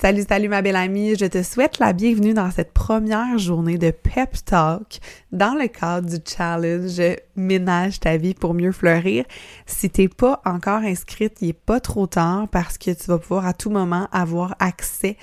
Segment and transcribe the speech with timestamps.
[0.00, 3.90] Salut, salut ma belle amie, je te souhaite la bienvenue dans cette première journée de
[3.90, 5.00] Pep Talk
[5.32, 7.02] dans le cadre du challenge
[7.38, 9.24] Ménage ta vie pour mieux fleurir.
[9.66, 13.46] Si t'es pas encore inscrite, il est pas trop tard parce que tu vas pouvoir
[13.46, 15.16] à tout moment avoir accès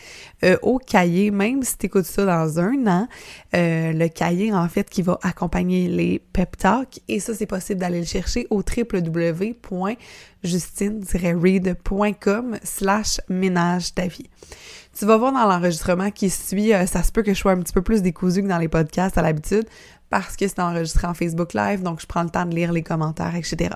[0.44, 3.08] euh, au cahier, même si tu écoutes ça dans un an,
[3.56, 7.80] euh, le cahier en fait qui va accompagner les Pep Talk et ça c'est possible
[7.80, 9.56] d'aller le chercher au www
[10.46, 14.30] justine-read.com slash ménage ta vie.
[14.98, 17.60] Tu vas voir dans l'enregistrement qui suit, euh, ça se peut que je sois un
[17.60, 19.66] petit peu plus décousu que dans les podcasts à l'habitude
[20.10, 22.84] parce que c'est enregistré en Facebook Live, donc je prends le temps de lire les
[22.84, 23.72] commentaires, etc.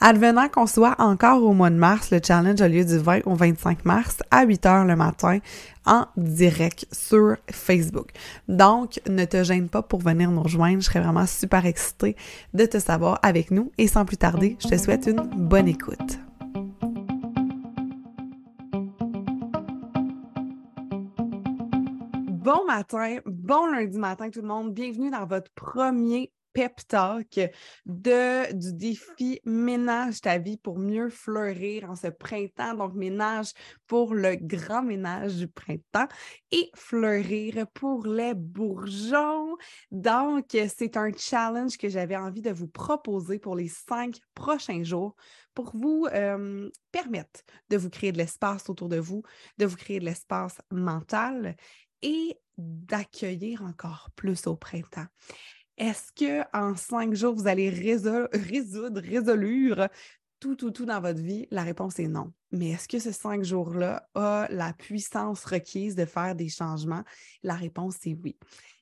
[0.00, 3.34] Advenant qu'on soit encore au mois de mars, le challenge a lieu du 20 au
[3.34, 5.40] 25 mars à 8 heures le matin
[5.86, 8.10] en direct sur Facebook.
[8.46, 10.80] Donc, ne te gêne pas pour venir nous rejoindre.
[10.80, 12.14] Je serais vraiment super excitée
[12.54, 13.72] de te savoir avec nous.
[13.78, 16.18] Et sans plus tarder, je te souhaite une bonne écoute.
[22.48, 24.72] Bon matin, bon lundi matin tout le monde.
[24.72, 27.38] Bienvenue dans votre premier pep talk
[27.84, 32.72] de, du défi Ménage ta vie pour mieux fleurir en ce printemps.
[32.72, 33.52] Donc, ménage
[33.86, 36.08] pour le grand ménage du printemps
[36.50, 39.54] et fleurir pour les bourgeons.
[39.90, 45.16] Donc, c'est un challenge que j'avais envie de vous proposer pour les cinq prochains jours
[45.52, 49.22] pour vous euh, permettre de vous créer de l'espace autour de vous,
[49.58, 51.54] de vous créer de l'espace mental
[52.02, 52.38] et
[52.88, 55.06] d'accueillir encore plus au printemps.
[55.76, 59.88] Est-ce que en cinq jours, vous allez résoudre, résoudre
[60.40, 61.46] tout, tout, tout dans votre vie?
[61.50, 62.32] La réponse est non.
[62.50, 67.04] Mais est-ce que ce cinq jours-là a la puissance requise de faire des changements?
[67.42, 68.36] La réponse est oui.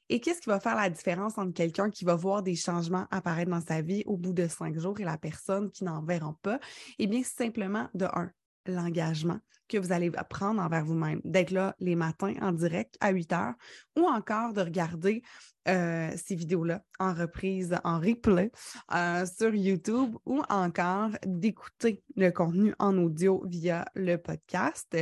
[0.09, 3.51] Et qu'est-ce qui va faire la différence entre quelqu'un qui va voir des changements apparaître
[3.51, 6.61] dans sa vie au bout de cinq jours et la personne qui n'en verra pas?
[6.99, 8.31] Eh bien, simplement de un,
[8.73, 13.33] l'engagement que vous allez apprendre envers vous-même, d'être là les matins en direct à 8
[13.33, 13.55] heures
[13.97, 15.23] ou encore de regarder
[15.69, 18.53] euh, ces vidéos-là en reprise, en replay
[18.95, 24.97] euh, sur YouTube ou encore d'écouter le contenu en audio via le podcast.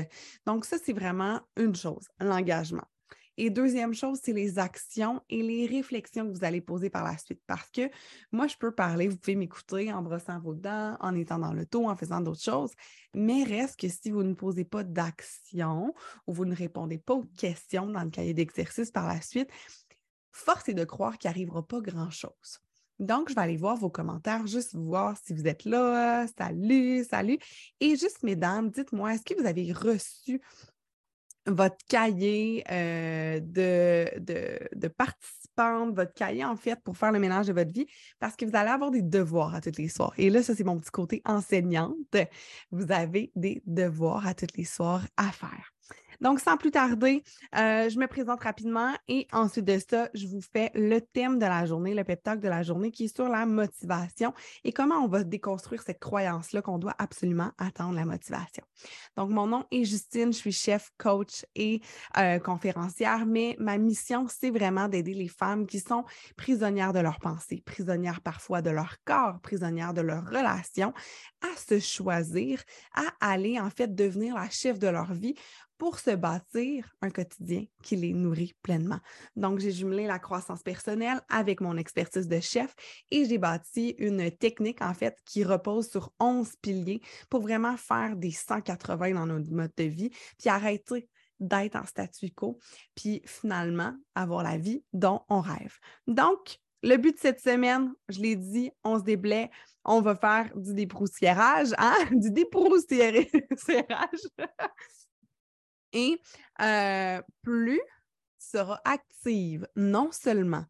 [0.47, 2.86] Donc, ça, c'est vraiment une chose, l'engagement.
[3.37, 7.19] Et deuxième chose, c'est les actions et les réflexions que vous allez poser par la
[7.19, 7.41] suite.
[7.47, 7.91] Parce que
[8.31, 11.67] moi, je peux parler, vous pouvez m'écouter en brossant vos dents, en étant dans le
[11.67, 12.72] dos, en faisant d'autres choses.
[13.15, 15.95] Mais reste que si vous ne posez pas d'action
[16.27, 19.51] ou vous ne répondez pas aux questions dans le cahier d'exercice par la suite,
[20.31, 22.61] force est de croire qu'il n'arrivera pas grand-chose.
[23.01, 26.27] Donc, je vais aller voir vos commentaires, juste voir si vous êtes là.
[26.39, 27.39] Salut, salut.
[27.81, 30.41] Et juste, mesdames, dites-moi, est-ce que vous avez reçu
[31.47, 34.88] votre cahier euh, de, de, de
[35.94, 37.87] votre cahier en fait pour faire le ménage de votre vie
[38.19, 40.12] parce que vous allez avoir des devoirs à toutes les soirs.
[40.19, 42.16] Et là, ça, c'est mon petit côté enseignante.
[42.71, 45.73] Vous avez des devoirs à toutes les soirs à faire.
[46.24, 47.22] Donc, sans plus tarder,
[47.54, 51.44] euh, je me présente rapidement et ensuite de ça, je vous fais le thème de
[51.44, 54.32] la journée, le pep talk de la journée qui est sur la motivation
[54.64, 58.64] et comment on va déconstruire cette croyance-là qu'on doit absolument attendre la motivation.
[59.18, 61.82] Donc, mon nom est Justine, je suis chef, coach et
[62.16, 66.04] euh, conférencière, mais ma mission, c'est vraiment d'aider les femmes qui sont
[66.38, 70.94] prisonnières de leurs pensées, prisonnières parfois de leur corps, prisonnières de leurs relations,
[71.44, 72.62] à se choisir,
[72.94, 75.34] à aller en fait devenir la chef de leur vie
[75.78, 79.00] pour se bâtir un quotidien qui les nourrit pleinement.
[79.37, 82.75] Donc, j'ai jumelé la croissance personnelle avec mon expertise de chef
[83.10, 88.16] et j'ai bâti une technique, en fait, qui repose sur 11 piliers pour vraiment faire
[88.16, 91.09] des 180 dans notre mode de vie, puis arrêter
[91.41, 92.59] d'être en statu quo,
[92.94, 95.78] puis finalement avoir la vie dont on rêve.
[96.06, 99.50] Donc, le but de cette semaine, je l'ai dit, on se déblaye,
[99.84, 101.97] on va faire du dépoussiérage, hein?
[102.12, 104.21] Du dépoussiérage.
[105.93, 106.21] Et
[106.61, 107.81] euh, plus
[108.39, 110.65] tu seras active, non seulement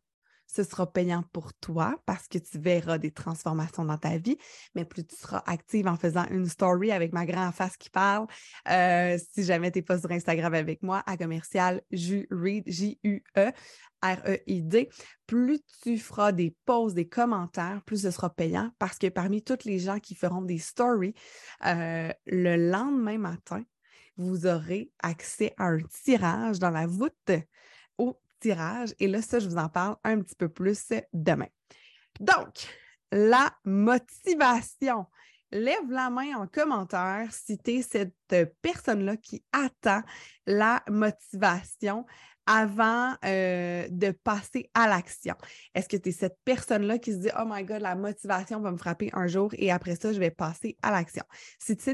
[0.54, 4.38] ce sera payant pour toi parce que tu verras des transformations dans ta vie,
[4.74, 8.26] mais plus tu seras active en faisant une story avec ma grande face qui parle.
[8.70, 13.52] Euh, si jamais tu n'es pas sur Instagram avec moi, à commercial J-U-E,
[14.02, 14.90] R-E-I-D,
[15.26, 19.64] plus tu feras des posts, des commentaires, plus ce sera payant parce que parmi toutes
[19.64, 21.14] les gens qui feront des stories,
[21.66, 23.64] euh, le lendemain matin,
[24.16, 27.32] vous aurez accès à un tirage dans la voûte
[27.98, 28.94] au tirage.
[28.98, 31.48] Et là, ça, je vous en parle un petit peu plus demain.
[32.20, 32.68] Donc,
[33.10, 35.06] la motivation.
[35.50, 38.16] Lève la main en commentaire si tu es cette
[38.60, 40.02] personne-là qui attend
[40.46, 42.04] la motivation
[42.46, 45.36] avant euh, de passer à l'action?
[45.74, 48.72] Est-ce que tu es cette personne-là qui se dit Oh my God, la motivation va
[48.72, 51.24] me frapper un jour et après ça, je vais passer à l'action?
[51.60, 51.84] Si tu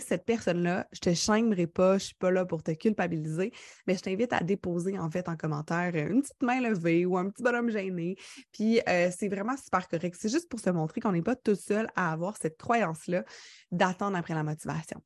[0.00, 3.52] cette personne-là, je te chaimerai pas, je suis pas là pour te culpabiliser,
[3.86, 7.28] mais je t'invite à déposer en fait en commentaire une petite main levée ou un
[7.28, 8.16] petit bonhomme gêné.
[8.52, 10.16] Puis euh, c'est vraiment super correct.
[10.18, 13.24] C'est juste pour se montrer qu'on n'est pas tout seul à avoir cette croyance-là
[13.70, 15.02] d'attendre après la motivation.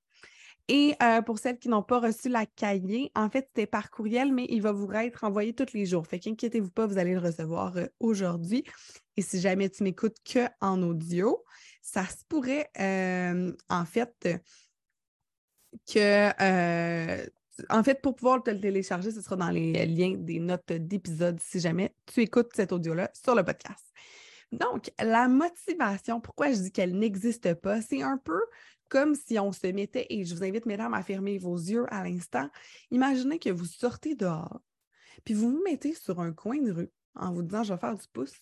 [0.69, 4.33] Et euh, pour celles qui n'ont pas reçu la cahier, en fait, c'était par courriel,
[4.33, 6.07] mais il va vous être envoyé tous les jours.
[6.07, 8.65] Fait qu'inquiétez-vous pas, vous allez le recevoir euh, aujourd'hui.
[9.17, 11.45] Et si jamais tu m'écoutes que en audio,
[11.87, 12.69] ça se pourrait,
[13.69, 14.29] en fait,
[15.87, 17.27] que,
[17.71, 21.39] en fait, pour pouvoir te le télécharger, ce sera dans les liens des notes d'épisode
[21.41, 23.87] si jamais tu écoutes cet audio-là sur le podcast.
[24.51, 28.41] Donc, la motivation, pourquoi je dis qu'elle n'existe pas, c'est un peu
[28.89, 32.03] comme si on se mettait, et je vous invite, mesdames, à fermer vos yeux à
[32.03, 32.51] l'instant.
[32.91, 34.61] Imaginez que vous sortez dehors,
[35.25, 37.95] puis vous vous mettez sur un coin de rue en vous disant, je vais faire
[37.95, 38.35] du pouce.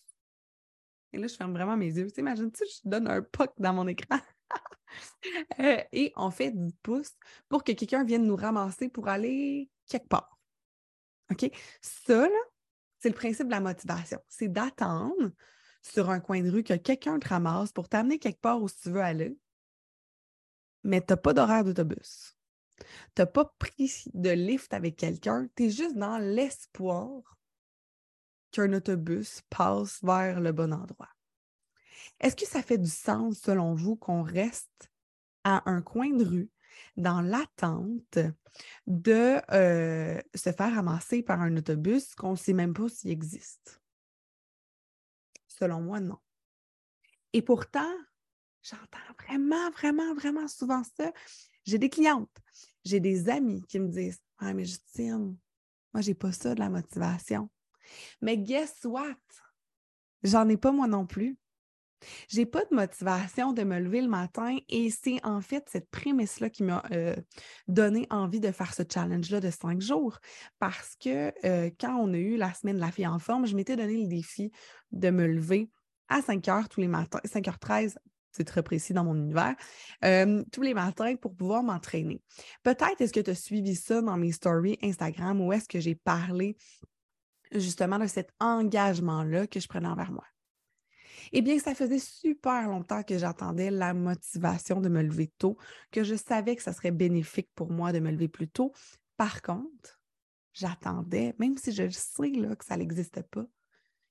[1.15, 2.09] Et là, je ferme vraiment mes yeux.
[2.19, 4.19] Imagine-tu, je donne un poc dans mon écran.
[5.59, 7.11] Euh, et on fait du pouce
[7.49, 10.39] pour que quelqu'un vienne nous ramasser pour aller quelque part.
[11.33, 11.51] OK?
[11.81, 12.29] Ça,
[13.01, 14.21] c'est le principe de la motivation.
[14.29, 15.33] C'est d'attendre
[15.83, 18.91] sur un coin de rue que quelqu'un te ramasse pour t'amener quelque part où tu
[18.91, 19.37] veux aller,
[20.85, 22.37] mais tu n'as pas d'horaire d'autobus.
[22.79, 22.85] Tu
[23.19, 27.37] n'as pas pris de lift avec quelqu'un, tu es juste dans l'espoir
[28.55, 31.09] qu'un autobus passe vers le bon endroit.
[32.21, 34.91] Est-ce que ça fait du sens, selon vous, qu'on reste
[35.43, 36.51] à un coin de rue
[36.97, 38.19] dans l'attente
[38.87, 43.83] de euh, se faire ramasser par un autobus qu'on ne sait même pas s'il existe?
[45.49, 46.19] Selon moi, non.
[47.33, 47.93] Et pourtant,
[48.63, 51.13] j'entends vraiment, vraiment, vraiment souvent ça.
[51.67, 52.37] J'ai des clientes,
[52.85, 55.37] j'ai des amis qui me disent Ah, mais Justine,
[55.93, 57.49] moi, j'ai pas ça de la motivation.
[58.21, 59.17] Mais guess what?
[60.23, 61.37] J'en ai pas moi non plus.
[62.29, 66.51] J'ai pas de motivation de me lever le matin et c'est en fait cette prémisse-là
[66.51, 67.17] qui m'a euh,
[67.67, 70.19] donné envie de faire ce challenge-là de cinq jours.
[70.59, 73.57] Parce que euh, quand on a eu la semaine de la fille en forme, je
[73.57, 74.51] m'étais donné le défi
[74.93, 75.71] de me lever
[76.09, 77.95] à 5 heures tous les matins, 5h13
[78.35, 79.55] c'est très précis dans mon univers,
[80.05, 82.21] euh, tous les matins pour pouvoir m'entraîner.
[82.65, 85.95] Peut-être est-ce que tu as suivi ça dans mes stories Instagram ou est-ce que j'ai
[85.95, 86.57] parlé
[87.55, 90.25] justement de cet engagement-là que je prenais envers moi.
[91.33, 95.57] Eh bien, ça faisait super longtemps que j'attendais la motivation de me lever tôt,
[95.91, 98.73] que je savais que ça serait bénéfique pour moi de me lever plus tôt.
[99.17, 100.01] Par contre,
[100.53, 103.47] j'attendais, même si je sais que ça n'existe pas.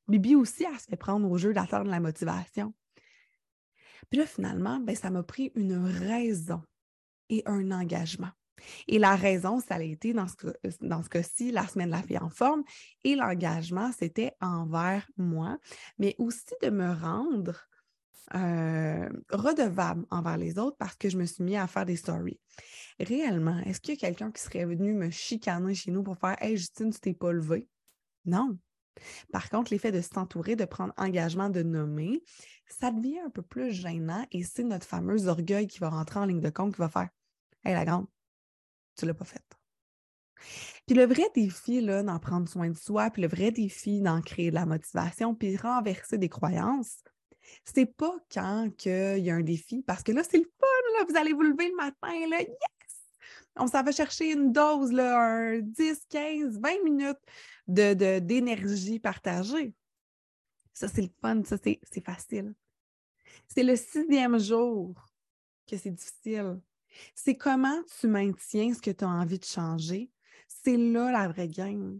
[0.07, 2.73] Bibi aussi, elle se fait prendre au jeu d'attendre la motivation.
[4.09, 6.61] Puis là, finalement, ben, ça m'a pris une raison
[7.29, 8.31] et un engagement.
[8.87, 10.47] Et la raison, ça a été dans ce,
[10.81, 12.63] dans ce cas-ci, la semaine de la fille en forme.
[13.03, 15.57] Et l'engagement, c'était envers moi,
[15.97, 17.67] mais aussi de me rendre
[18.35, 22.39] euh, redevable envers les autres parce que je me suis mis à faire des stories.
[22.99, 26.35] Réellement, est-ce qu'il y a quelqu'un qui serait venu me chicaner chez nous pour faire
[26.41, 27.67] Hey Justine, tu t'es pas levée?
[28.25, 28.57] Non.
[29.31, 32.23] Par contre, l'effet de s'entourer, de prendre engagement, de nommer,
[32.67, 36.25] ça devient un peu plus gênant et c'est notre fameux orgueil qui va rentrer en
[36.25, 37.09] ligne de compte qui va faire
[37.65, 38.07] Hey la grande,
[38.95, 39.43] tu ne l'as pas fait.
[40.85, 44.21] Puis le vrai défi, là, d'en prendre soin de soi, puis le vrai défi d'en
[44.21, 47.03] créer de la motivation, puis renverser des croyances,
[47.63, 51.05] c'est pas quand il y a un défi, parce que là, c'est le fun, là,
[51.07, 52.49] vous allez vous lever le matin, là, yes!
[53.55, 57.19] On s'en va chercher une dose, là, un 10, 15, 20 minutes
[57.67, 59.73] d'énergie de, partagée.
[60.73, 62.53] Ça, c'est le fun, ça, c'est facile.
[63.47, 64.95] C'est le sixième jour
[65.67, 66.59] que c'est difficile.
[67.15, 70.11] C'est comment tu maintiens ce que tu as envie de changer.
[70.47, 71.99] C'est là la vraie game.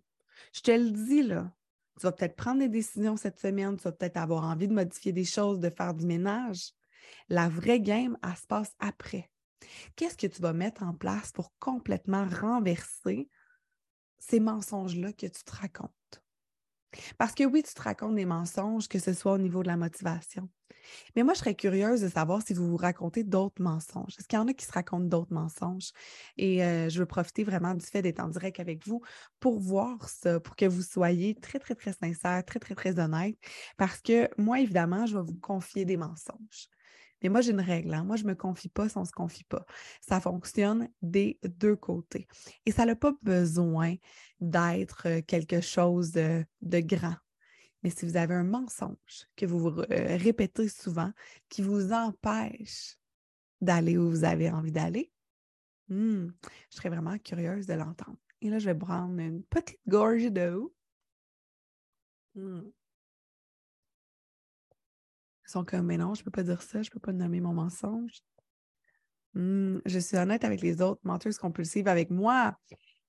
[0.54, 1.52] Je te le dis, là.
[2.00, 5.12] Tu vas peut-être prendre des décisions cette semaine, tu vas peut-être avoir envie de modifier
[5.12, 6.72] des choses, de faire du ménage.
[7.30, 9.30] La vraie game, elle se passe après.
[9.96, 13.30] Qu'est-ce que tu vas mettre en place pour complètement renverser
[14.18, 16.23] ces mensonges-là que tu te racontes?
[17.18, 19.78] Parce que oui, tu te racontes des mensonges, que ce soit au niveau de la
[19.78, 20.50] motivation.
[21.16, 24.16] Mais moi, je serais curieuse de savoir si vous vous racontez d'autres mensonges.
[24.20, 25.92] Est-ce qu'il y en a qui se racontent d'autres mensonges?
[26.38, 29.02] Et euh, je veux profiter vraiment du fait d'être en direct avec vous
[29.40, 33.38] pour voir ça, pour que vous soyez très, très, très sincère, très, très, très honnête.
[33.78, 36.70] Parce que moi, évidemment, je vais vous confier des mensonges.
[37.24, 37.94] Mais moi, j'ai une règle.
[37.94, 38.04] Hein.
[38.04, 39.66] Moi, je ne me confie pas si on ne se confie pas.
[40.02, 42.28] Ça fonctionne des deux côtés.
[42.66, 43.96] Et ça n'a pas besoin
[44.42, 47.16] d'être euh, quelque chose de, grand.
[47.82, 51.12] Mais si vous avez un mensonge que vous euh, répétez souvent,
[51.50, 52.98] qui vous empêche
[53.62, 55.12] d'aller où vous avez envie d'aller,
[55.88, 56.28] hmm,
[56.70, 58.18] je serais vraiment curieuse de l'entendre.
[58.42, 60.74] Et là, je vais prendre une petite gorge d'eau.
[62.36, 62.64] Hmm.
[65.54, 68.24] Sont comme, mais non, je peux pas dire ça, je peux pas nommer mon mensonge.
[69.36, 72.58] Hmm, je suis honnête avec les autres, menteuse compulsive avec moi.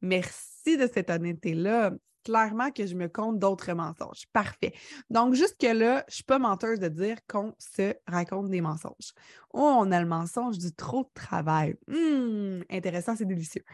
[0.03, 1.93] Merci de cette honnêteté-là.
[2.23, 4.27] Clairement que je me compte d'autres mensonges.
[4.35, 4.75] Parfait.
[5.09, 9.15] Donc, jusque-là, je ne suis pas menteuse de dire qu'on se raconte des mensonges.
[9.55, 11.77] Oh, on a le mensonge du trop de travail.
[11.87, 13.65] Hmm, intéressant, c'est délicieux.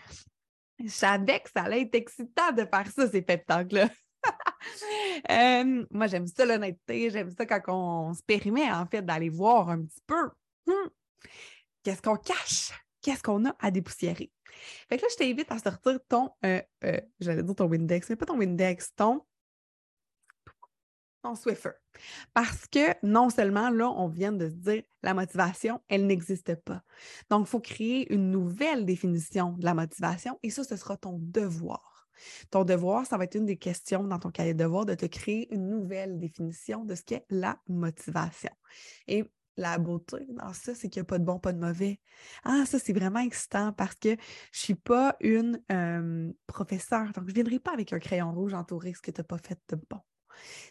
[0.78, 3.88] Je savais que ça allait être excitant de faire ça, ces pep là
[5.30, 9.68] euh, moi, j'aime ça l'honnêteté, j'aime ça quand on se permet, en fait, d'aller voir
[9.70, 10.30] un petit peu.
[10.66, 10.88] Hmm,
[11.82, 12.72] qu'est-ce qu'on cache?
[13.02, 14.30] Qu'est-ce qu'on a à dépoussiérer?
[14.88, 18.16] Fait que là, je t'invite à sortir ton, euh, euh, j'allais dire ton Windex, mais
[18.16, 19.24] pas ton Windex, ton,
[21.22, 21.72] ton Swiffer.
[22.34, 26.82] Parce que non seulement là, on vient de se dire la motivation, elle n'existe pas.
[27.30, 31.18] Donc, il faut créer une nouvelle définition de la motivation et ça, ce sera ton
[31.20, 31.89] devoir.
[32.50, 35.06] Ton devoir, ça va être une des questions dans ton cahier de devoir de te
[35.06, 38.50] créer une nouvelle définition de ce qu'est la motivation.
[39.06, 39.24] Et
[39.56, 42.00] la beauté dans ça, c'est qu'il n'y a pas de bon, pas de mauvais.
[42.44, 44.18] Ah, ça, c'est vraiment excitant parce que je ne
[44.52, 45.62] suis pas une
[46.46, 47.12] professeure.
[47.12, 49.38] Donc, je ne viendrai pas avec un crayon rouge entouré ce que tu n'as pas
[49.38, 50.00] fait de bon.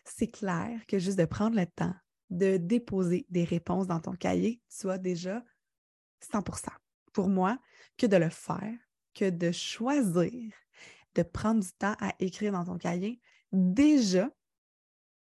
[0.05, 1.93] C'est clair que juste de prendre le temps
[2.29, 5.43] de déposer des réponses dans ton cahier, tu sois déjà
[6.31, 6.69] 100%
[7.11, 7.57] pour moi
[7.97, 8.75] que de le faire,
[9.13, 10.53] que de choisir
[11.15, 13.19] de prendre du temps à écrire dans ton cahier,
[13.51, 14.29] déjà,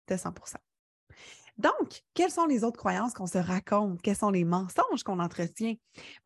[0.06, 0.56] tu 100%
[1.58, 4.02] donc, quelles sont les autres croyances qu'on se raconte?
[4.02, 5.74] Quels sont les mensonges qu'on entretient?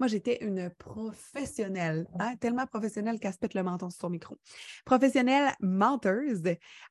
[0.01, 4.37] Moi, j'étais une professionnelle, hein, tellement professionnelle qu'elle se pète le menton sur son micro.
[4.85, 6.43] Professionnelle menteuse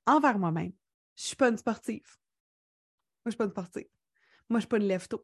[0.06, 0.72] envers moi-même.
[1.18, 2.06] Je ne suis pas une sportive.
[3.26, 3.88] Moi, je ne suis pas une sportive.
[4.50, 5.20] Moi, je suis pas une lève Moi,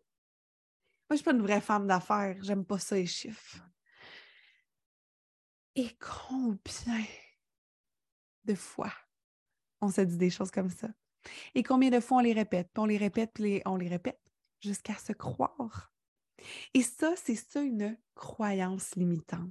[1.10, 2.36] je ne suis pas une vraie femme d'affaires.
[2.42, 3.62] J'aime pas ça, les chiffres.
[5.76, 7.06] Et combien
[8.46, 8.92] de fois
[9.82, 10.88] on se dit des choses comme ça?
[11.54, 14.20] Et combien de fois on les répète, puis on les répète, puis on les répète
[14.60, 15.92] jusqu'à se croire.
[16.74, 19.50] Et ça, c'est ça une croyance limitante.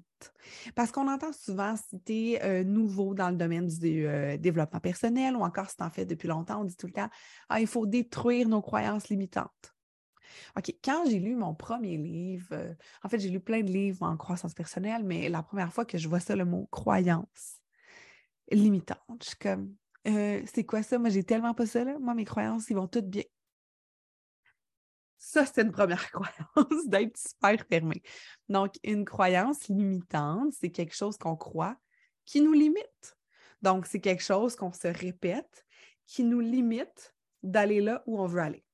[0.76, 1.74] Parce qu'on entend souvent,
[2.06, 6.06] si euh, nouveau dans le domaine du euh, développement personnel ou encore tu en fais
[6.06, 7.08] depuis longtemps, on dit tout le temps,
[7.48, 9.74] ah, il faut détruire nos croyances limitantes.
[10.56, 14.02] OK, quand j'ai lu mon premier livre, euh, en fait, j'ai lu plein de livres
[14.04, 17.63] en croissance personnelle, mais la première fois que je vois ça, le mot croyance
[18.50, 19.74] limitante, je suis comme,
[20.06, 20.98] euh, c'est quoi ça?
[20.98, 21.98] Moi, j'ai tellement pas ça, là.
[21.98, 23.24] Moi, mes croyances, ils vont toutes bien.
[25.18, 28.02] Ça, c'est une première croyance d'être super fermé.
[28.48, 31.76] Donc, une croyance limitante, c'est quelque chose qu'on croit
[32.26, 33.16] qui nous limite.
[33.62, 35.64] Donc, c'est quelque chose qu'on se répète
[36.06, 38.64] qui nous limite d'aller là où on veut aller.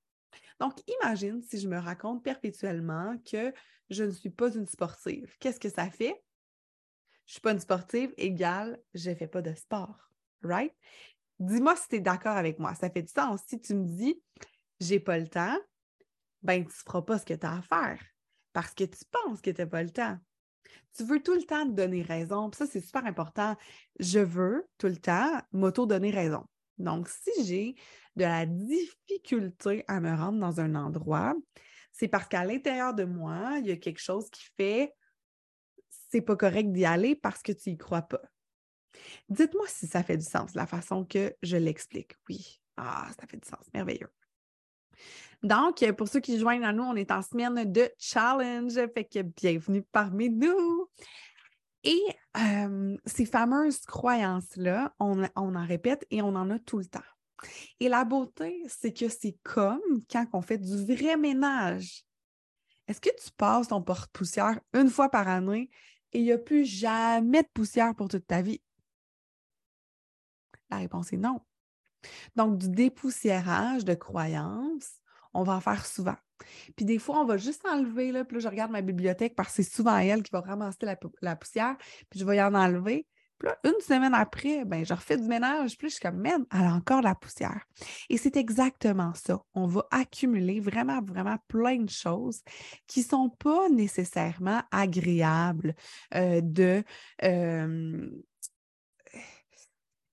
[0.59, 3.53] Donc, imagine si je me raconte perpétuellement que
[3.89, 5.37] je ne suis pas une sportive.
[5.39, 6.21] Qu'est-ce que ça fait?
[7.31, 10.11] Je suis pas une sportive égale je fais pas de sport.
[10.43, 10.75] Right?
[11.39, 12.75] Dis-moi si tu es d'accord avec moi.
[12.75, 13.41] Ça fait du sens.
[13.47, 14.21] Si tu me dis
[14.81, 15.57] j'ai pas le temps,
[16.43, 18.03] ben tu feras pas ce que tu as à faire
[18.53, 20.19] parce que tu penses que tu n'as pas le temps.
[20.97, 22.51] Tu veux tout le temps te donner raison.
[22.51, 23.57] ça, c'est super important.
[24.01, 26.45] Je veux tout le temps m'auto-donner raison.
[26.79, 27.77] Donc, si j'ai
[28.17, 31.37] de la difficulté à me rendre dans un endroit,
[31.93, 34.93] c'est parce qu'à l'intérieur de moi, il y a quelque chose qui fait
[36.11, 38.23] c'est pas correct d'y aller parce que tu y crois pas.
[39.29, 42.17] Dites-moi si ça fait du sens, la façon que je l'explique.
[42.29, 44.11] Oui, ah, ça fait du sens, merveilleux.
[45.43, 49.23] Donc, pour ceux qui joignent à nous, on est en semaine de challenge, fait que
[49.23, 50.89] bienvenue parmi nous.
[51.83, 52.03] Et
[53.07, 57.01] ces fameuses croyances-là, on, on, en répète et on en a tout le temps.
[57.79, 62.05] Et la beauté, c'est que c'est comme quand on fait du vrai ménage.
[62.87, 65.71] Est-ce que tu passes ton porte-poussière une fois par année
[66.13, 68.61] et il n'y a plus jamais de poussière pour toute ta vie?
[70.71, 71.41] La réponse est non.
[72.37, 75.01] Donc, du dépoussiérage de croyances,
[75.35, 76.17] on va en faire souvent.
[76.77, 79.51] Puis des fois, on va juste enlever, là, puis là, je regarde ma bibliothèque parce
[79.51, 80.87] que c'est souvent elle qui va ramasser
[81.21, 81.77] la, poussière,
[82.09, 83.07] puis je vais y en enlever.
[83.65, 86.75] Une semaine après, ben, je refais du ménage, puis je suis comme, man, elle a
[86.75, 87.65] encore de la poussière.
[88.11, 89.41] Et c'est exactement ça.
[89.55, 92.43] On va accumuler vraiment, vraiment plein de choses
[92.87, 95.75] qui ne sont pas nécessairement agréables
[96.15, 96.85] euh, de,
[97.25, 98.11] euh,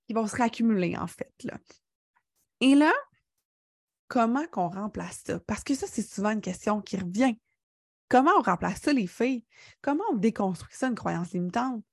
[0.08, 1.34] qui vont se réaccumuler, en fait.
[1.44, 1.58] Là.
[2.62, 2.94] Et là,
[4.08, 5.40] comment qu'on remplace ça?
[5.42, 7.38] Parce que ça, c'est souvent une question qui revient.
[8.10, 9.46] Comment on remplace ça, les filles?
[9.82, 11.84] Comment on déconstruit ça, une croyance limitante?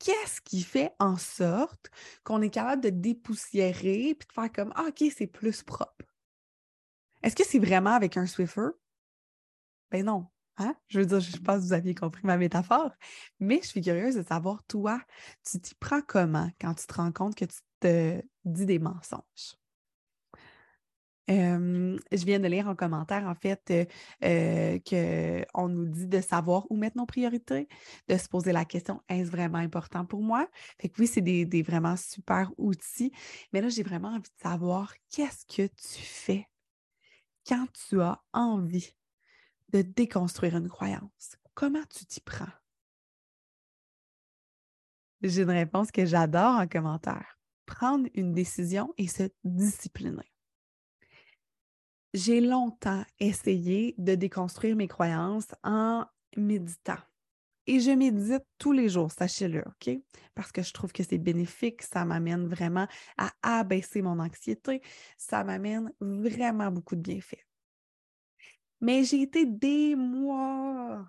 [0.00, 1.90] Qu'est-ce qui fait en sorte
[2.24, 6.04] qu'on est capable de dépoussiérer et de faire comme ah, OK, c'est plus propre?
[7.22, 8.70] Est-ce que c'est vraiment avec un Swiffer?
[9.90, 10.26] Ben non.
[10.56, 10.74] Hein?
[10.88, 12.92] Je veux dire, je pense que vous aviez compris ma métaphore,
[13.40, 15.00] mais je suis curieuse de savoir, toi,
[15.44, 19.59] tu t'y prends comment quand tu te rends compte que tu te dis des mensonges?
[21.30, 23.84] Je viens de lire en commentaire, en fait, euh,
[24.24, 24.78] euh,
[25.52, 27.68] qu'on nous dit de savoir où mettre nos priorités,
[28.08, 30.48] de se poser la question est-ce vraiment important pour moi?
[30.80, 33.12] Fait que oui, c'est des, des, vraiment super outils.
[33.52, 36.48] Mais là, j'ai vraiment envie de savoir qu'est-ce que tu fais
[37.46, 38.94] quand tu as envie
[39.72, 41.36] de déconstruire une croyance?
[41.54, 42.46] Comment tu t'y prends?
[45.22, 47.38] J'ai une réponse que j'adore en commentaire.
[47.66, 50.29] Prendre une décision et se discipliner
[52.14, 56.04] j'ai longtemps essayé de déconstruire mes croyances en
[56.36, 56.98] méditant.
[57.66, 59.96] Et je médite tous les jours, sachez-le, OK?
[60.34, 64.82] Parce que je trouve que c'est bénéfique, ça m'amène vraiment à abaisser mon anxiété,
[65.16, 67.46] ça m'amène vraiment beaucoup de bienfaits.
[68.80, 71.06] Mais j'ai été des mois.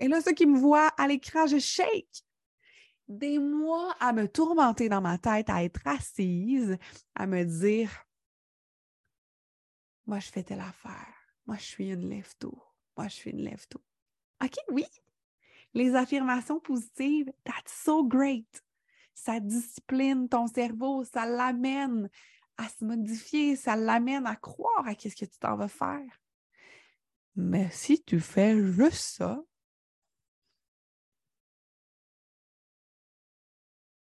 [0.00, 2.24] Et là, ceux qui me voient à l'écran, je shake.
[3.06, 6.76] Des mois à me tourmenter dans ma tête, à être assise,
[7.14, 7.90] à me dire
[10.08, 11.14] moi, je fais telle affaire.
[11.46, 12.58] Moi, je suis une lève-tôt.
[12.96, 13.82] Moi, je suis une lève-tôt.
[14.42, 14.86] OK, oui.
[15.74, 18.64] Les affirmations positives, that's so great.
[19.12, 22.08] Ça discipline ton cerveau, ça l'amène
[22.56, 26.22] à se modifier, ça l'amène à croire à ce que tu t'en vas faire.
[27.36, 29.44] Mais si tu fais juste ça,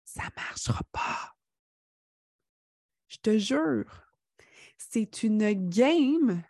[0.03, 1.35] ça ne marchera pas.
[3.07, 4.10] Je te jure
[4.89, 6.43] c'est une game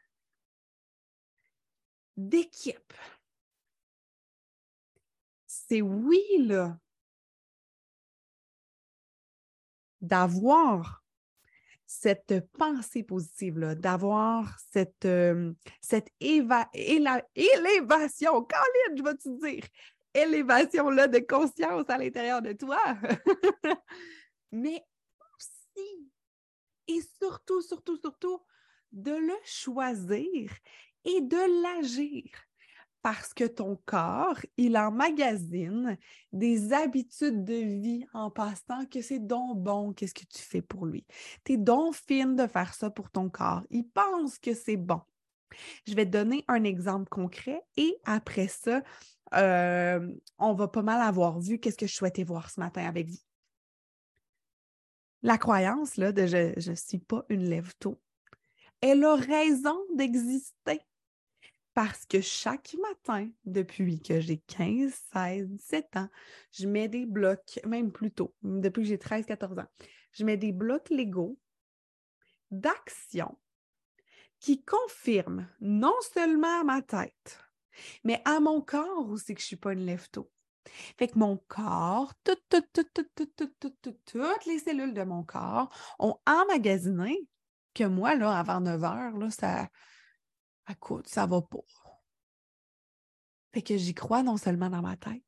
[2.18, 2.94] d'équipe.
[5.46, 6.78] C'est oui, là,
[10.00, 11.04] d'avoir
[11.86, 17.12] cette pensée positive-là, d'avoir cette, euh, cette élévation,
[18.44, 19.66] Colin, je vais te dire,
[20.14, 22.80] élévation-là de conscience à l'intérieur de toi?
[24.52, 24.84] Mais
[25.38, 26.11] aussi
[26.88, 28.42] et surtout, surtout, surtout,
[28.92, 30.52] de le choisir
[31.06, 32.26] et de l'agir.
[33.02, 35.98] Parce que ton corps, il emmagasine
[36.32, 40.86] des habitudes de vie en passant que c'est donc bon, qu'est-ce que tu fais pour
[40.86, 41.04] lui.
[41.44, 43.63] Tu es donc fine de faire ça pour ton corps.
[43.72, 45.02] Il pense que c'est bon.
[45.88, 48.84] Je vais donner un exemple concret et après ça,
[49.34, 53.10] euh, on va pas mal avoir vu qu'est-ce que je souhaitais voir ce matin avec
[53.10, 53.31] vous
[55.23, 57.99] la croyance là, de je ne suis pas une lève-tôt,
[58.81, 60.81] elle a raison d'exister.
[61.73, 66.10] Parce que chaque matin, depuis que j'ai 15, 16, 17 ans,
[66.51, 69.67] je mets des blocs, même plus tôt, depuis que j'ai 13, 14 ans,
[70.12, 71.39] je mets des blocs légaux
[72.49, 73.38] d'action
[74.41, 77.39] qui confirment non seulement à ma tête,
[78.03, 80.29] mais à mon corps aussi que je ne suis pas une lève-tôt.
[80.97, 82.41] Fait que mon corps, toutes,
[84.45, 85.69] les cellules de mon corps
[86.00, 87.28] ont emmagasiné
[87.74, 89.69] que moi, là, avant 9 heures, là, ça,
[90.69, 91.60] écoute, ça va pas.
[93.54, 95.24] Fait que j'y crois non seulement dans ma tête,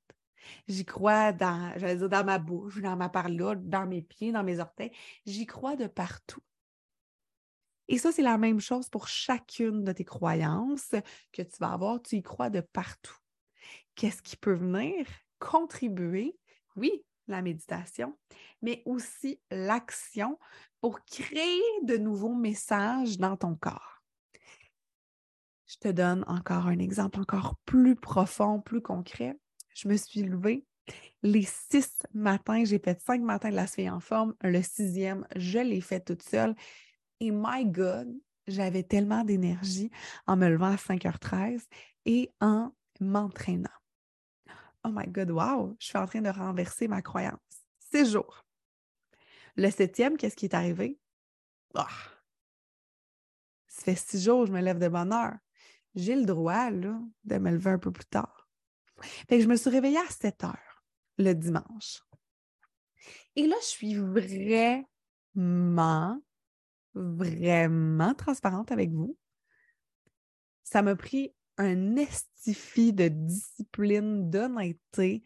[0.67, 4.43] j'y crois dans, j'allais dire dans ma bouche, dans ma parole, dans mes pieds, dans
[4.43, 4.91] mes orteils,
[5.25, 6.41] j'y crois de partout.
[7.89, 10.95] Et ça, c'est la même chose pour chacune de tes croyances
[11.33, 13.17] que tu vas avoir, tu y crois de partout.
[13.95, 15.05] Qu'est-ce qui peut venir?
[15.39, 16.37] contribuer,
[16.77, 18.17] oui, la méditation,
[18.61, 20.39] mais aussi l'action
[20.79, 24.01] pour créer de nouveaux messages dans ton corps.
[25.65, 29.37] Je te donne encore un exemple encore plus profond, plus concret.
[29.75, 30.65] Je me suis levée
[31.23, 34.35] les six matins, j'ai fait cinq matins de la fille en forme.
[34.41, 36.55] Le sixième, je l'ai fait toute seule.
[37.21, 38.13] Et my God,
[38.47, 39.89] j'avais tellement d'énergie
[40.27, 41.61] en me levant à 5h13
[42.05, 43.82] et en m'entraînant.
[44.83, 47.39] Oh my God, wow, je suis en train de renverser ma croyance.
[47.79, 48.45] Six jours.
[49.55, 50.99] Le septième, qu'est-ce qui est arrivé?
[51.75, 51.87] Ah!
[53.67, 55.35] Ça fait six jours, je me lève de bonne heure.
[55.95, 58.47] J'ai le droit, là, de me lever un peu plus tard.
[59.29, 60.83] Fait que je me suis réveillée à 7 heures
[61.17, 62.01] le dimanche.
[63.35, 66.21] Et là, je suis vraiment,
[66.93, 69.17] vraiment transparente avec vous.
[70.63, 75.23] Ça m'a pris un estifie de discipline, d'honnêteté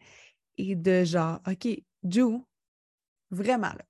[0.58, 1.68] et de genre, OK,
[2.04, 2.42] Joe,
[3.30, 3.84] vraiment là,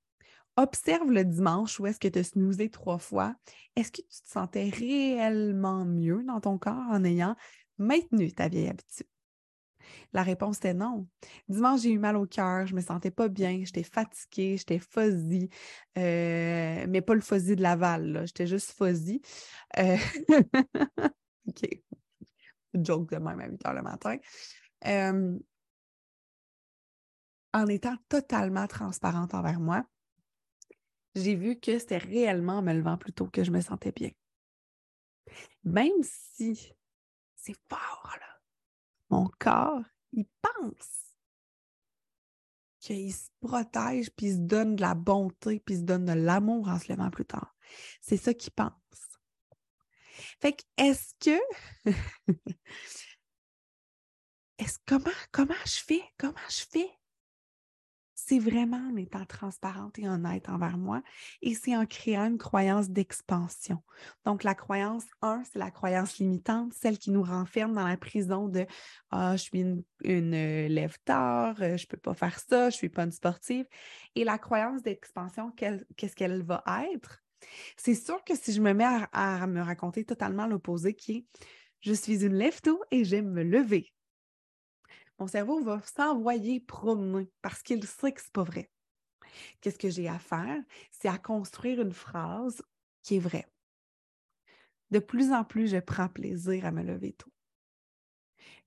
[0.56, 3.34] observe le dimanche où est-ce que tu as snoozé trois fois.
[3.76, 7.36] Est-ce que tu te sentais réellement mieux dans ton corps en ayant
[7.78, 9.06] maintenu ta vieille habitude?
[10.12, 11.06] La réponse était non.
[11.48, 15.48] Dimanche, j'ai eu mal au cœur, je me sentais pas bien, j'étais fatiguée, j'étais fuzzy,
[15.96, 19.20] euh, mais pas le fuzzy de Laval, j'étais juste fuzzy.
[19.78, 19.96] Euh,
[22.74, 24.16] joke de même à 8 heures le matin.
[27.52, 29.84] en étant totalement transparente envers moi,
[31.14, 34.10] j'ai vu que c'était réellement en me levant plus tôt que je me sentais bien.
[35.64, 36.72] Même si
[37.34, 38.40] c'est fort, là,
[39.10, 41.14] mon corps, il pense
[42.80, 46.12] qu'il se protège, puis il se donne de la bonté, puis il se donne de
[46.12, 47.54] l'amour en se levant plus tard.
[48.00, 48.72] C'est ça qu'il pense.
[50.40, 51.38] Fait que, est-ce que.
[54.58, 56.02] est-ce comment, comment je fais?
[56.18, 56.90] Comment je fais?
[58.20, 61.02] C'est vraiment en étant transparente et honnête envers moi
[61.40, 63.82] et c'est en créant une croyance d'expansion.
[64.26, 68.48] Donc, la croyance 1, c'est la croyance limitante, celle qui nous renferme dans la prison
[68.48, 68.66] de
[69.10, 72.68] Ah, je suis une, une euh, lève tard, euh, je ne peux pas faire ça,
[72.68, 73.66] je ne suis pas une sportive.
[74.14, 76.62] Et la croyance d'expansion, qu'est-ce qu'elle va
[76.92, 77.22] être?
[77.76, 81.26] C'est sûr que si je me mets à, me raconter totalement l'opposé qui est
[81.80, 83.92] je suis une lève-tôt et j'aime me lever
[85.18, 88.70] mon cerveau va s'envoyer promener parce qu'il sait que ce n'est pas vrai.
[89.60, 90.62] Qu'est-ce que j'ai à faire?
[90.90, 92.62] C'est à construire une phrase
[93.02, 93.48] qui est vraie.
[94.90, 97.32] De plus en plus, je prends plaisir à me lever tôt.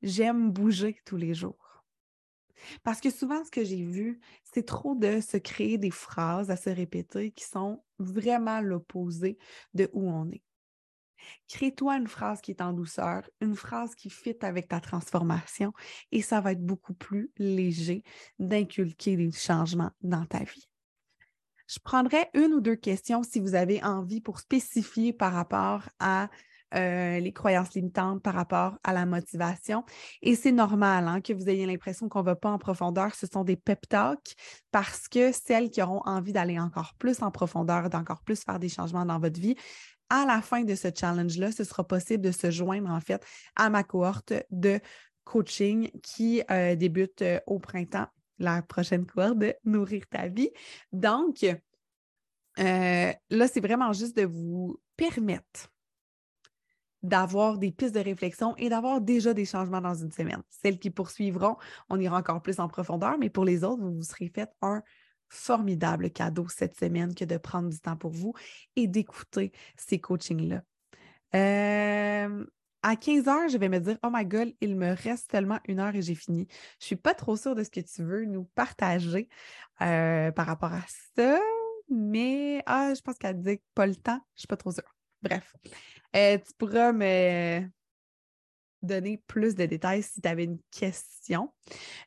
[0.03, 1.70] J'aime bouger tous les jours.
[2.83, 6.55] Parce que souvent, ce que j'ai vu, c'est trop de se créer des phrases à
[6.55, 9.37] se répéter qui sont vraiment l'opposé
[9.73, 10.43] de où on est.
[11.47, 15.73] Crée-toi une phrase qui est en douceur, une phrase qui fit avec ta transformation
[16.11, 18.03] et ça va être beaucoup plus léger
[18.39, 20.67] d'inculquer des changements dans ta vie.
[21.67, 26.29] Je prendrai une ou deux questions si vous avez envie pour spécifier par rapport à
[26.73, 29.83] euh, les croyances limitantes par rapport à la motivation.
[30.21, 33.13] Et c'est normal hein, que vous ayez l'impression qu'on ne va pas en profondeur.
[33.13, 34.35] Ce sont des pep talks
[34.71, 38.69] parce que celles qui auront envie d'aller encore plus en profondeur, d'encore plus faire des
[38.69, 39.55] changements dans votre vie,
[40.09, 43.21] à la fin de ce challenge-là, ce sera possible de se joindre en fait
[43.55, 44.79] à ma cohorte de
[45.25, 48.07] coaching qui euh, débute euh, au printemps,
[48.39, 50.51] la prochaine cohorte de Nourrir ta vie.
[50.93, 51.45] Donc,
[52.57, 55.71] là, c'est vraiment juste de vous permettre
[57.03, 60.41] d'avoir des pistes de réflexion et d'avoir déjà des changements dans une semaine.
[60.49, 61.57] Celles qui poursuivront,
[61.89, 64.83] on ira encore plus en profondeur, mais pour les autres, vous vous serez fait un
[65.29, 68.33] formidable cadeau cette semaine que de prendre du temps pour vous
[68.75, 70.61] et d'écouter ces coachings-là.
[71.33, 72.45] Euh,
[72.83, 75.79] à 15 heures, je vais me dire, oh my God, il me reste seulement une
[75.79, 76.47] heure et j'ai fini.
[76.79, 79.29] Je ne suis pas trop sûre de ce que tu veux nous partager
[79.81, 80.81] euh, par rapport à
[81.15, 81.39] ça,
[81.89, 84.19] mais ah, je pense qu'elle dit pas le temps.
[84.35, 85.00] Je ne suis pas trop sûre.
[85.21, 85.55] Bref,
[86.15, 87.67] euh, tu pourras me,
[88.81, 91.51] donner plus de détails si tu avais une question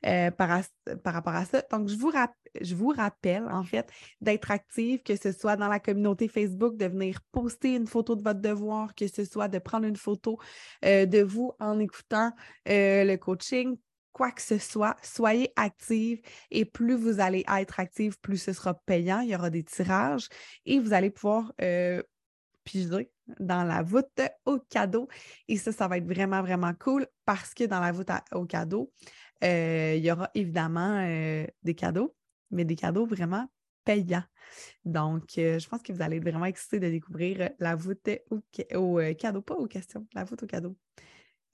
[0.07, 0.63] euh, par,
[1.05, 1.63] rapport à ça.
[1.71, 2.13] Donc, je vous,
[2.61, 3.89] je vous rappelle, en fait,
[4.21, 8.23] d'être active, que ce soit dans la communauté Facebook, de venir poster une photo de
[8.23, 10.39] votre devoir, que ce soit de prendre une photo
[10.85, 12.33] euh, de vous en écoutant
[12.67, 13.77] le coaching,
[14.13, 18.75] quoi que ce soit, soyez active et plus vous allez être active, plus ce sera
[18.75, 19.21] payant.
[19.21, 20.29] Il y aura des tirages
[20.67, 21.53] et vous allez pouvoir
[22.65, 25.09] piger dans la voûte au cadeau.
[25.49, 28.93] Et ça, ça va être vraiment, vraiment cool parce que dans la voûte au cadeau,
[29.43, 32.15] euh, il y aura évidemment euh, des cadeaux,
[32.51, 33.47] mais des cadeaux vraiment
[33.85, 34.25] payants.
[34.85, 38.41] Donc, euh, je pense que vous allez être vraiment excités de découvrir la voûte au,
[38.75, 40.77] au cadeau, pas aux questions, la voûte au cadeau.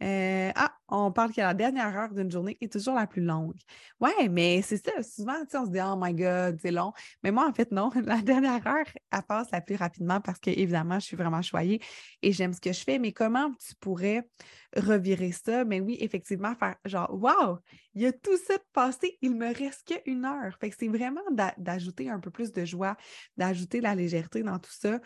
[0.02, 3.56] Euh, ah, on parle que la dernière heure d'une journée est toujours la plus longue.
[4.00, 5.02] Ouais, mais c'est ça.
[5.02, 6.92] Souvent, on se dit, oh my God, c'est long.
[7.22, 7.90] Mais moi, en fait, non.
[8.04, 11.80] La dernière heure, elle passe la plus rapidement parce que, évidemment, je suis vraiment choyée
[12.22, 12.98] et j'aime ce que je fais.
[12.98, 14.26] Mais comment tu pourrais
[14.74, 15.64] revirer ça?
[15.64, 17.58] Mais oui, effectivement, faire genre, wow,
[17.94, 20.56] il y a tout ça de passé, il me reste qu'une heure.
[20.60, 21.20] Fait que c'est vraiment
[21.58, 22.96] d'ajouter un peu plus de joie,
[23.36, 24.98] d'ajouter la légèreté dans tout ça.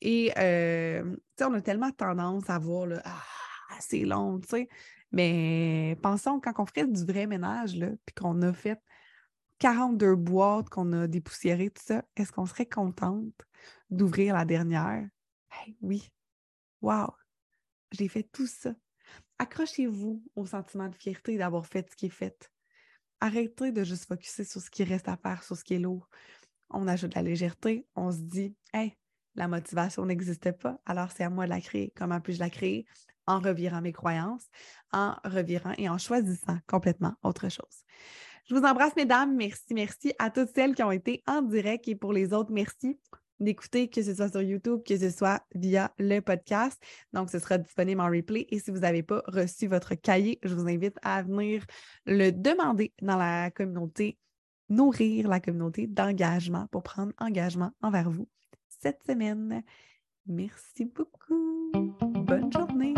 [0.00, 3.22] Et, euh, tu sais, on a tellement tendance à voir, là, ah,
[3.76, 4.68] assez long, tu sais.
[5.12, 8.78] Mais pensons, quand on ferait du vrai ménage, là, puis qu'on a fait
[9.58, 13.34] 42 boîtes, qu'on a dépoussiérées, tout ça, est-ce qu'on serait contente
[13.90, 15.06] d'ouvrir la dernière?
[15.82, 16.08] oui.
[16.80, 17.12] Wow!
[17.90, 18.74] J'ai fait tout ça.
[19.38, 22.50] Accrochez-vous au sentiment de fierté d'avoir fait ce qui est fait.
[23.20, 26.08] Arrêtez de juste focuser sur ce qui reste à faire, sur ce qui est lourd.
[26.70, 28.96] On ajoute de la légèreté, on se dit, hey,
[29.38, 31.92] la motivation n'existait pas, alors c'est à moi de la créer.
[31.96, 32.86] Comment puis-je la créer?
[33.28, 34.46] en revirant mes croyances,
[34.90, 37.84] en revirant et en choisissant complètement autre chose.
[38.48, 39.36] Je vous embrasse, mesdames.
[39.36, 42.98] Merci, merci à toutes celles qui ont été en direct et pour les autres, merci
[43.38, 46.82] d'écouter, que ce soit sur YouTube, que ce soit via le podcast.
[47.12, 48.46] Donc, ce sera disponible en replay.
[48.48, 51.64] Et si vous n'avez pas reçu votre cahier, je vous invite à venir
[52.06, 54.18] le demander dans la communauté,
[54.70, 58.26] nourrir la communauté d'engagement pour prendre engagement envers vous
[58.78, 59.62] cette semaine.
[60.26, 61.70] Merci beaucoup.
[62.00, 62.94] Bonne journée.